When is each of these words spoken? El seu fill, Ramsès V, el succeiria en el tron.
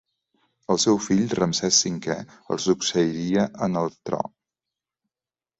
El 0.75 0.79
seu 0.83 0.95
fill, 1.07 1.21
Ramsès 1.41 1.81
V, 2.05 2.15
el 2.55 2.63
succeiria 2.65 3.45
en 3.67 3.81
el 3.83 3.97
tron. 4.11 4.37